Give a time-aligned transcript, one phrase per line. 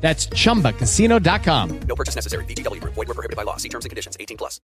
[0.00, 1.80] That's chumbacasino.com.
[1.88, 2.44] No purchase necessary.
[2.44, 2.94] VGW Group.
[2.94, 3.56] Void were prohibited by law.
[3.56, 4.16] See terms and conditions.
[4.20, 4.60] 18 plus.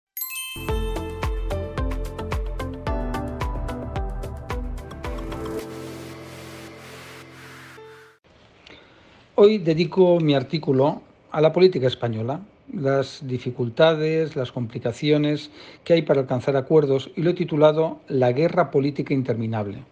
[9.35, 11.03] Hoy dedico mi artículo
[11.33, 15.51] a la política española, las dificultades, las complicaciones
[15.83, 19.85] que hay para alcanzar acuerdos y lo he titulado La guerra política interminable.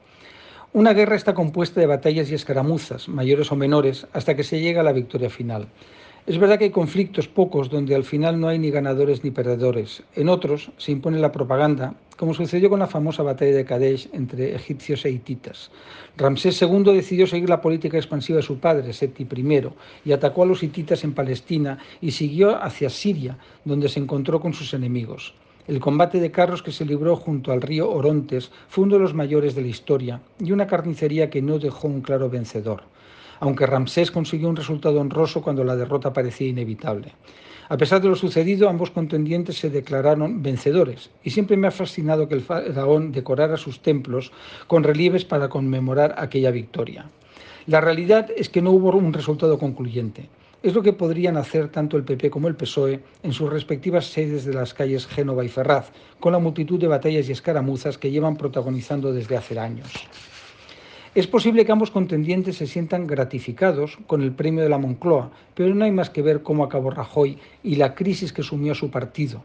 [0.73, 4.83] Una guerra está compuesta de batallas y escaramuzas, mayores o menores, hasta que se llega
[4.83, 5.67] a la victoria final.
[6.29, 10.05] Es verdad que hay conflictos pocos donde al final no hay ni ganadores ni perdedores.
[10.15, 14.55] En otros se impone la propaganda, como sucedió con la famosa batalla de Kadesh entre
[14.55, 15.73] egipcios e hititas.
[16.17, 19.63] Ramsés II decidió seguir la política expansiva de su padre, Seti I,
[20.05, 24.55] y atacó a los hititas en Palestina y siguió hacia Siria, donde se encontró con
[24.55, 25.35] sus enemigos.
[25.67, 29.15] El combate de carros que se libró junto al río Orontes fue uno de los
[29.15, 32.83] mayores de la historia y una carnicería que no dejó un claro vencedor
[33.41, 37.13] aunque Ramsés consiguió un resultado honroso cuando la derrota parecía inevitable.
[37.69, 42.29] A pesar de lo sucedido, ambos contendientes se declararon vencedores y siempre me ha fascinado
[42.29, 44.33] que el faraón decorara sus templos
[44.67, 47.07] con relieves para conmemorar aquella victoria.
[47.67, 50.29] La realidad es que no hubo un resultado concluyente.
[50.63, 54.45] Es lo que podrían hacer tanto el PP como el PSOE en sus respectivas sedes
[54.45, 58.37] de las calles Génova y Ferraz, con la multitud de batallas y escaramuzas que llevan
[58.37, 59.91] protagonizando desde hace años.
[61.15, 65.75] Es posible que ambos contendientes se sientan gratificados con el premio de la Moncloa, pero
[65.75, 69.43] no hay más que ver cómo acabó Rajoy y la crisis que sumió su partido,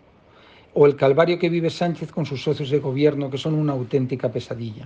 [0.76, 4.30] o el calvario que vive Sánchez con sus socios de gobierno, que son una auténtica
[4.30, 4.86] pesadilla.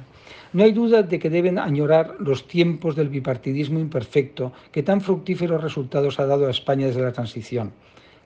[0.53, 5.61] No hay duda de que deben añorar los tiempos del bipartidismo imperfecto que tan fructíferos
[5.61, 7.71] resultados ha dado a España desde la transición.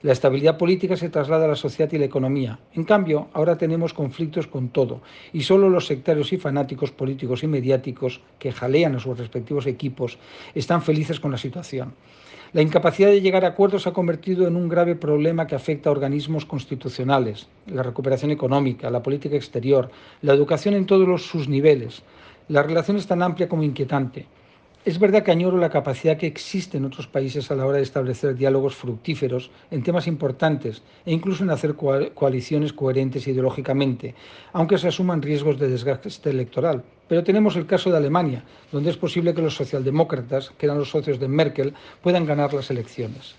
[0.04, 2.58] La estabilidad política se traslada a la sociedad y la economía.
[2.74, 5.00] En cambio, ahora tenemos conflictos con todo
[5.32, 10.18] y solo los sectarios y fanáticos políticos y mediáticos que jalean a sus respectivos equipos
[10.54, 11.94] están felices con la situación.
[12.52, 15.88] La incapacidad de llegar a acuerdos se ha convertido en un grave problema que afecta
[15.88, 22.02] a organismos constitucionales, la recuperación económica, la política exterior, la educación en todos sus niveles.
[22.48, 24.26] La relación es tan amplia como inquietante.
[24.84, 27.82] Es verdad que añoro la capacidad que existe en otros países a la hora de
[27.82, 34.14] establecer diálogos fructíferos en temas importantes e incluso en hacer coaliciones coherentes ideológicamente,
[34.52, 36.84] aunque se asuman riesgos de desgaste electoral.
[37.08, 40.90] Pero tenemos el caso de Alemania, donde es posible que los socialdemócratas, que eran los
[40.90, 41.72] socios de Merkel,
[42.02, 43.34] puedan ganar las elecciones.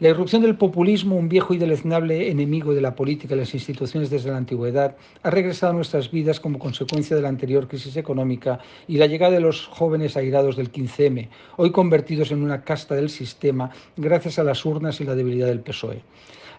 [0.00, 4.10] La irrupción del populismo, un viejo y deleznable enemigo de la política y las instituciones
[4.10, 8.60] desde la antigüedad, ha regresado a nuestras vidas como consecuencia de la anterior crisis económica
[8.86, 13.10] y la llegada de los jóvenes airados del 15M, hoy convertidos en una casta del
[13.10, 16.00] sistema gracias a las urnas y la debilidad del PSOE.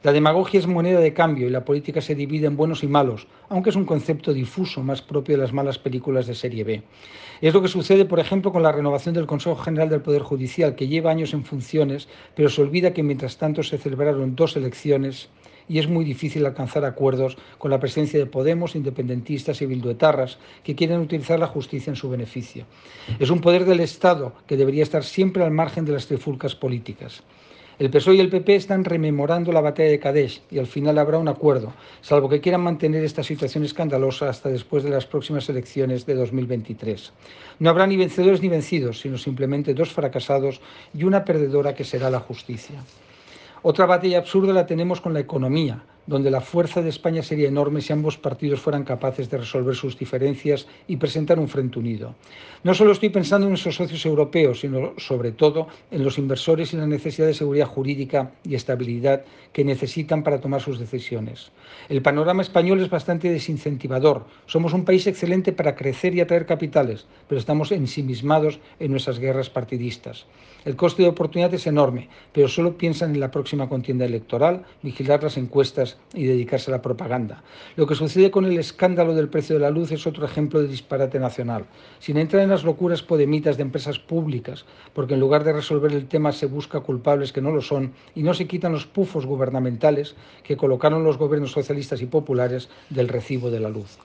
[0.02, 3.28] La demagogia es moneda de cambio y la política se divide en buenos y malos,
[3.50, 6.84] aunque es un concepto difuso más propio de las malas películas de serie B.
[7.42, 10.76] Es lo que sucede, por ejemplo, con la renovación del Consejo General del Poder Judicial,
[10.76, 15.28] que lleva años en funciones, pero se olvida que mientras tanto se celebraron dos elecciones
[15.68, 20.76] y es muy difícil alcanzar acuerdos con la presencia de Podemos, independentistas y bilduetarras que
[20.76, 22.66] quieren utilizar la justicia en su beneficio.
[23.20, 27.22] Es un poder del Estado que debería estar siempre al margen de las trifulcas políticas.
[27.80, 31.18] El PSOE y el PP están rememorando la batalla de Kadesh y al final habrá
[31.18, 36.06] un acuerdo, salvo que quieran mantener esta situación escandalosa hasta después de las próximas elecciones
[36.06, 37.14] de 2023.
[37.60, 40.60] No habrá ni vencedores ni vencidos, sino simplemente dos fracasados
[40.94, 42.84] y una perdedora que será la justicia.
[43.62, 47.82] Otra batalla absurda la tenemos con la economía, donde la fuerza de España sería enorme
[47.82, 52.16] si ambos partidos fueran capaces de resolver sus diferencias y presentar un frente unido.
[52.64, 56.78] No solo estoy pensando en esos socios europeos, sino sobre todo en los inversores y
[56.78, 61.52] la necesidad de seguridad jurídica y estabilidad que necesitan para tomar sus decisiones.
[61.90, 64.26] El panorama español es bastante desincentivador.
[64.48, 69.52] Somos un país excelente para crecer y atraer capitales, pero estamos ensimismados en nuestras guerras
[69.52, 70.26] partidistas.
[70.66, 75.24] El coste de oportunidad es enorme, pero solo piensan en la próxima contienda electoral, vigilar
[75.24, 77.44] las encuestas y dedicarse a la propaganda.
[77.76, 80.68] Lo que sucede con el escándalo del precio de la luz es otro ejemplo de
[80.68, 81.66] disparate nacional.
[82.00, 86.08] Sin entrar en las locuras podemitas de empresas públicas, porque en lugar de resolver el
[86.08, 90.16] tema se busca culpables que no lo son y no se quitan los pufos gubernamentales
[90.44, 94.00] que colocaron los gobiernos socialistas y populares del recibo de la luz.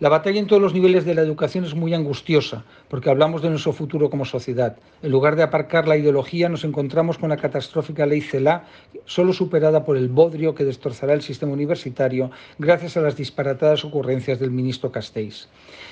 [0.00, 3.50] La batalla en todos los niveles de la educación es muy angustiosa, porque hablamos de
[3.50, 4.76] nuestro futuro como sociedad.
[5.02, 8.64] En lugar de aparcar la ideología, nos encontramos con la catastrófica ley CELA,
[9.06, 12.30] solo superada por el bodrio que destrozará el sistema universitario
[12.60, 15.48] gracias a las disparatadas ocurrencias del ministro Castells.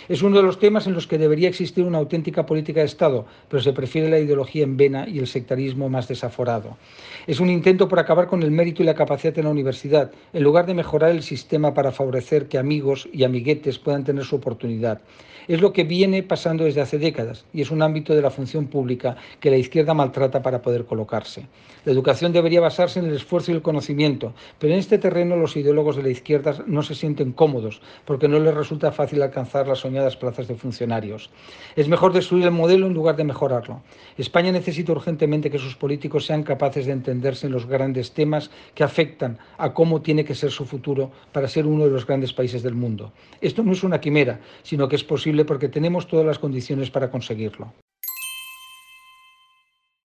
[0.08, 3.26] Es uno de los temas en los que debería existir una auténtica política de Estado,
[3.48, 6.76] pero se prefiere la ideología en vena y el sectarismo más desaforado.
[7.26, 10.44] Es un intento por acabar con el mérito y la capacidad en la universidad, en
[10.44, 15.00] lugar de mejorar el sistema para favorecer que amigos y amiguetes puedan tener su oportunidad.
[15.48, 18.66] Es lo que viene pasando desde hace décadas y es un ámbito de la función
[18.66, 21.46] pública que la izquierda maltrata para poder colocarse.
[21.84, 25.56] La educación debería basarse en el esfuerzo y el conocimiento, pero en este terreno los
[25.56, 29.78] ideólogos de la izquierda no se sienten cómodos porque no les resulta fácil alcanzar las
[29.78, 31.30] soñadas plazas de funcionarios.
[31.76, 33.82] Es mejor destruir el modelo en lugar de mejorarlo.
[34.18, 38.82] España necesita urgentemente que sus políticos sean capaces de entenderse en los grandes temas que
[38.82, 42.64] afectan a cómo tiene que ser su futuro para ser uno de los grandes países
[42.64, 43.12] del mundo.
[43.40, 47.10] Esto no es una quimera, sino que es posible porque tenemos todas las condiciones para
[47.10, 47.72] conseguirlo.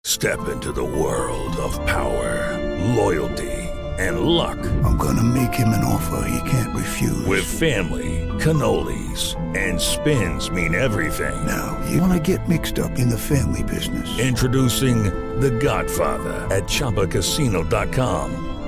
[0.06, 2.58] Step into the world of power,
[2.96, 3.70] loyalty
[4.00, 4.58] and luck.
[4.84, 7.26] I'm gonna make him an offer he can't refuse.
[7.26, 11.46] With family, cannolis and spins mean everything.
[11.46, 14.08] Now, you wanna get mixed up in the family business.
[14.20, 15.04] Introducing
[15.40, 18.49] The Godfather at chapacasino.com.